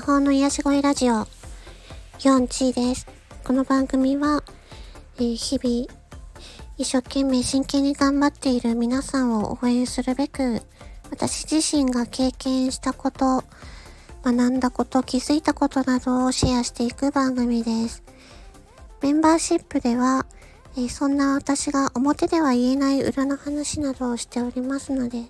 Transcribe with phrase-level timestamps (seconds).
[0.00, 1.26] 魔法の癒し声ラジオ、
[2.24, 3.06] ヨンチです。
[3.44, 4.42] この番組は、
[5.18, 5.86] えー、日々、
[6.78, 10.62] 一生懸命真剣に頑張っている皆さんを応援するべく、
[11.10, 13.44] 私自身が経験したこと、
[14.24, 18.02] 学んだこと、気づいたことなどをシェアしていく番組です。
[19.02, 20.24] メンバーシップでは、
[20.78, 25.26] えー、そんな私が表では言えない裏の話などをしておりますので、よ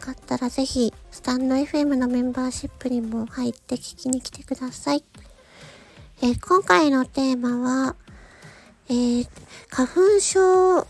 [0.00, 5.02] かったらぜひ、スタンド FM のメンバーシップにも入って聞きに来てください。
[6.22, 7.96] えー、今回のテーマは、
[8.88, 9.28] えー、
[9.68, 10.86] 花粉症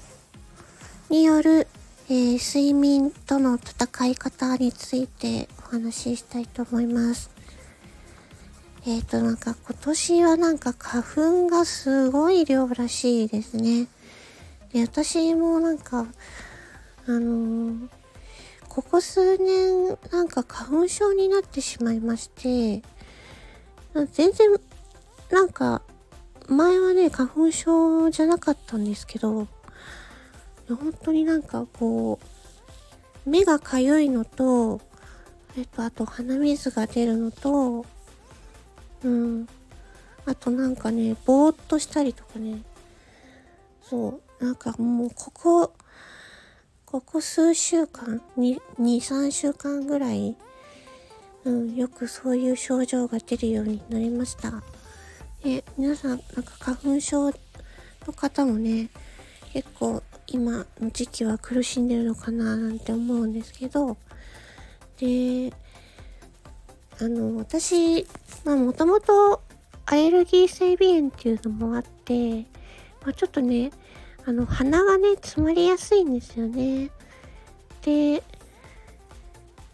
[1.08, 1.66] による、
[2.10, 7.30] えー、睡眠との戦い方についてお話ししたいと思います。
[8.86, 13.86] えっ、と、なんか今年はなんか花粉がすごい量らしいですね。
[14.74, 16.04] で、私もなんか、
[17.06, 17.88] あの、
[18.78, 22.80] ここ数年なんか花粉症になってしまいまして
[24.12, 24.50] 全然
[25.32, 25.82] なんか
[26.46, 29.48] 前はね花粉症じゃなかったんですけど
[30.68, 32.20] 本当になんかこ
[33.26, 34.80] う目がかゆいのと
[35.56, 37.84] えっとあと鼻水が出るのと
[39.02, 39.48] うん。
[40.24, 42.62] あとなんかねぼーっとしたりとかね。
[43.82, 44.44] そう。
[44.44, 45.72] なんかもうここ
[46.90, 50.34] ここ数週間、2、3週間ぐらい、
[51.44, 54.62] うん、よくそういう症状が出るようになりました。
[55.44, 57.32] で、皆さん、なんか花粉症の
[58.16, 58.88] 方もね、
[59.52, 63.98] 結構今の時期は苦しんでるのかななんて思うんですけど、
[64.96, 65.52] で、
[67.02, 68.06] あの、私、
[68.44, 69.42] まあもともと
[69.84, 72.46] アレルギー性鼻炎っていうのもあって、
[73.02, 73.72] まあ、ちょっとね、
[74.28, 76.90] あの、鼻がね、詰まりやすいんですよね。
[77.82, 78.22] で、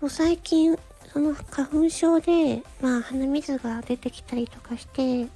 [0.01, 0.79] もう最近、
[1.13, 5.27] その花粉症で、まあ、鼻水が出てきたりとかして、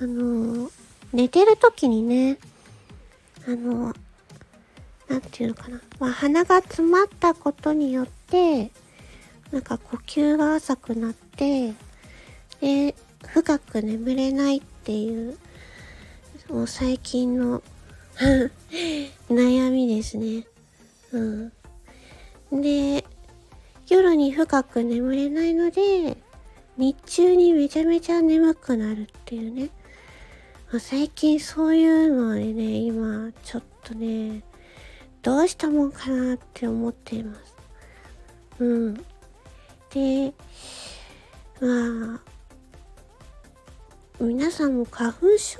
[0.00, 0.70] あの、
[1.12, 2.38] 寝てる時にね、
[3.44, 3.92] あの、
[5.08, 5.80] なんていうのかな。
[5.98, 8.70] まあ、鼻が詰まったことによって、
[9.50, 11.74] なんか呼吸が浅くなって、
[12.60, 12.94] で、
[13.26, 15.36] 深く眠れないっていう、
[16.48, 17.64] もう最近の
[19.30, 20.46] 悩みですね。
[21.12, 21.52] うん。
[22.62, 23.04] で、
[23.88, 26.16] 夜に深く眠れないので、
[26.76, 29.70] 日中にめちゃめちゃ眠くなるっていうね。
[30.70, 34.42] まあ、最近そういうのでね、今、ちょっとね、
[35.22, 37.54] どうしたもんかなって思っています。
[38.58, 38.94] うん。
[39.90, 40.32] で、
[41.60, 42.20] まあ、
[44.20, 45.58] 皆さんも花粉症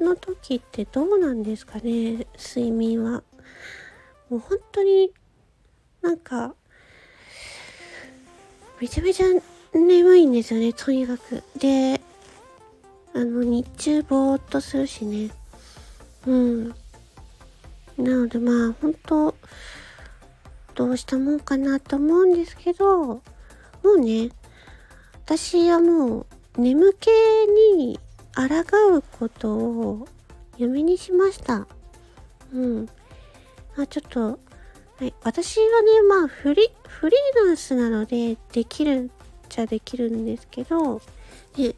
[0.00, 3.22] の時ってどうなんですかね睡眠は。
[4.30, 5.12] もう本当に
[6.02, 6.54] なんか
[8.80, 9.26] めちゃめちゃ
[9.72, 11.42] 眠いんですよねとにかく。
[11.58, 12.00] で
[13.14, 15.30] あの日中ぼーっとするしね。
[16.26, 16.68] うん。
[17.96, 19.34] なのでまあ本当
[20.74, 23.22] どうしたもんかなと思うんですけども
[23.82, 24.30] うね
[25.24, 26.26] 私はもう
[26.60, 27.08] 眠気
[27.76, 27.98] に
[28.34, 30.08] 抗うことを
[30.58, 31.66] 嫁にしました。
[32.52, 32.86] うん。
[33.76, 34.38] まあちょっと、
[34.98, 41.00] はい、私はね、まあフリ、フリーランスなのでできるっちゃできるんですけど、
[41.56, 41.74] ね、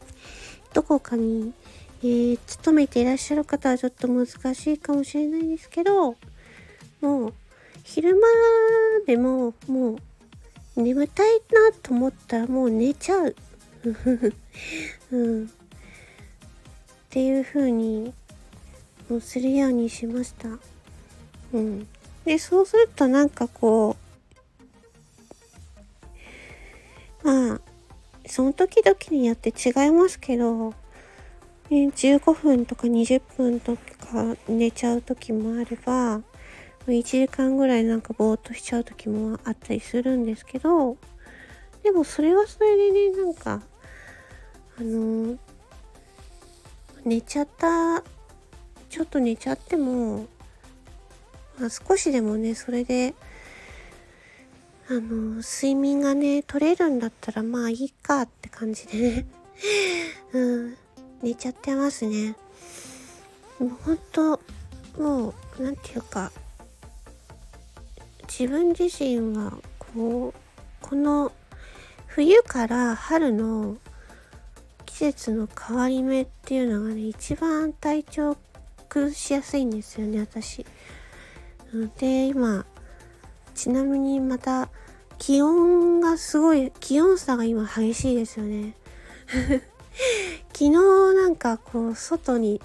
[0.73, 1.53] どこかに、
[2.01, 6.15] えー、勤めていらっしゃる方はちょっと難しいかもしれないんですけど、
[7.01, 7.33] もう、
[7.83, 8.27] 昼間
[9.05, 13.35] でも、もう、眠たいなと思ったらもう寝ちゃう。
[15.11, 15.51] うん。
[17.07, 18.13] っていう風に
[19.09, 20.49] もうするようにしました。
[21.53, 21.87] うん。
[22.25, 23.95] で、そうするとなんかこ
[27.23, 27.61] う、まあ、
[28.25, 30.71] その時々によって違いますけど、
[31.69, 36.21] ね、15分とか20分とか寝ちゃう時もあれば、
[36.87, 40.97] 1時間ぐらいなんかぼーっとしちゃう時もあったりするんですけど、
[41.83, 43.61] でもそれはそれでね、なんか、
[44.79, 45.37] あのー、
[47.07, 48.03] 寝ちゃった。
[48.89, 50.25] ちょっと寝ちゃっても、
[51.57, 53.13] まあ、少しでもねそれで
[54.89, 59.11] あの睡眠がね取れるんだったらまあいいかって感じで。
[59.11, 59.25] ね
[60.33, 60.77] うん。
[61.21, 62.35] 寝ちゃってますね。
[63.57, 64.41] もうほんと
[64.99, 66.31] もう何て言うか
[68.27, 71.31] 自分自身はこうこの
[72.07, 73.77] 冬から春の
[75.05, 78.37] 節の変わり目っていうのがね、一番体調
[78.89, 80.65] 崩しやすいんですよね、私。
[81.99, 82.65] で、今、
[83.53, 84.69] ちなみにまた
[85.19, 88.73] 気温がすごい、気温差が今激しいですよね。
[90.53, 92.59] 昨日なんかこう、外に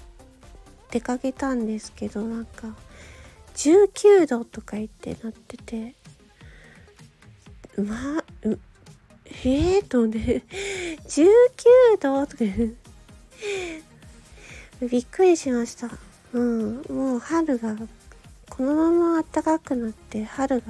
[0.90, 2.74] 出かけたんですけど、なんか、
[3.56, 5.94] 19度とか言ってなってて、
[7.76, 8.24] まあ、
[9.44, 10.44] えーとね、
[11.08, 11.26] 19
[12.00, 12.44] 度とか
[14.80, 15.88] びっくりしました。
[16.32, 17.74] うん、もう春が、
[18.50, 20.66] このまま暖かくなって春が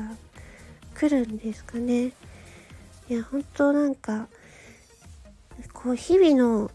[0.94, 2.12] 来るんですかね。
[3.08, 4.28] いや、本当なんか、
[5.72, 6.70] こう日々の、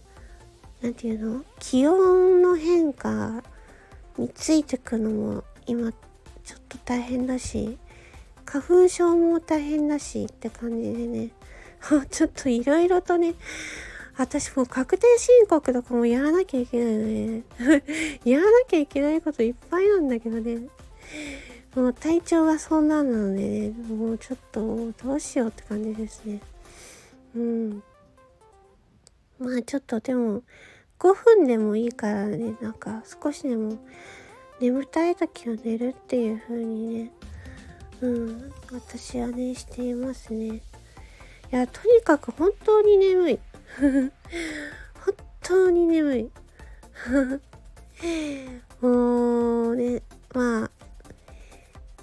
[0.82, 3.42] なんていうの気温の変化
[4.18, 7.78] についてくのも今ちょっと大変だし、
[8.46, 11.30] 花粉症も大変だしって感じでね、
[12.10, 13.36] ちょっといろいろとね、
[14.18, 17.44] 私もう確定申告とかもやらなきゃいけないのね。
[18.26, 20.68] やらなきゃいけないこといっぱいなんだけどね。
[21.76, 26.42] もう体調がそんなんなのでね、もうちょっとどうしようって感じですね。
[27.36, 27.84] うん。
[29.38, 30.42] まあちょっとでも、
[31.00, 33.78] 5分でもいいからね、なんか少しでも
[34.60, 37.12] 眠たい時は寝るっていう風にね、
[38.02, 40.62] うん、私はね、していますね。
[41.52, 43.40] いや、とにかく本当に眠い。
[43.80, 44.12] 本
[45.42, 46.32] 当に眠い。
[48.82, 50.02] もうね、
[50.34, 50.72] まあ、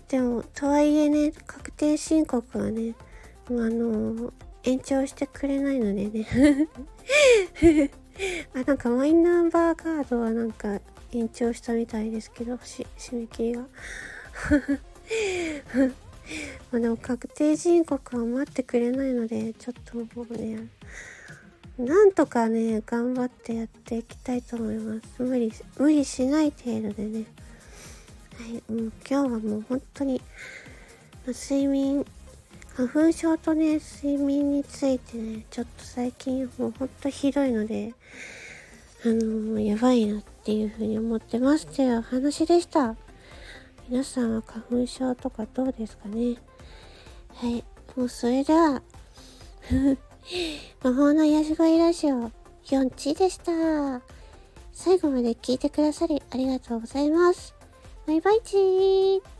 [0.09, 2.95] でも、とはいえね、確定申告はね、
[3.49, 4.33] あの、
[4.63, 6.27] 延長してくれないのでね。
[8.55, 10.81] あ、なんかマイナンバーカードはなんか
[11.13, 13.67] 延長したみたいですけど、し締め切りが。
[16.73, 20.69] まあでも確定申告は待ってくれないので、ちょっともうね、
[21.79, 25.23] なんとかね、頑張ってやっていきたいと思います。
[25.23, 27.25] 無理、無理しない程度でね。
[28.37, 30.21] はい、もう今日はもう本当に、
[31.27, 32.05] 睡眠、
[32.77, 37.95] 花粉症とね、睡眠についてね、ちょっと最近もうほんとひどいので、
[39.05, 42.97] あのー、やばいなっていうふうに思ってますっていう話でした。
[43.89, 46.37] 皆さんは花粉症とかどうですかね？
[47.35, 47.65] はい、
[47.97, 48.83] もうそれでは、
[50.83, 52.31] 魔法の癒し声ラジオ
[52.65, 54.01] 4チでした。
[54.73, 57.55] 最後まで聞いてくださりありがとうございます。
[58.07, 59.34] バイバイチー